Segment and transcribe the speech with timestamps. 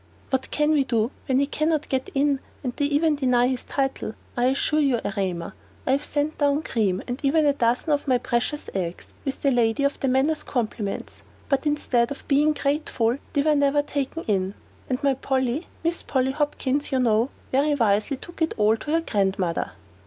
[0.31, 3.63] "What can he do, when he can not get in, and they even deny his
[3.63, 4.15] title?
[4.35, 5.53] I assure you, Erema,
[5.85, 9.51] I have sent down cream, and even a dozen of my precious eggs, with the
[9.51, 14.55] lady of the manor's compliments; but instead of being grateful, they were never taken in;
[14.89, 19.01] and my Polly 'Miss Polly Hopkins,' you know very wisely took it all to her
[19.01, 19.73] grandmother."